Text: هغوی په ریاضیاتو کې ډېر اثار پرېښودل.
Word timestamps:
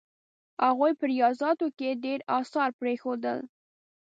هغوی 0.65 0.91
په 0.99 1.03
ریاضیاتو 1.13 1.67
کې 1.77 1.99
ډېر 2.03 2.19
اثار 2.39 2.69
پرېښودل. 2.79 3.37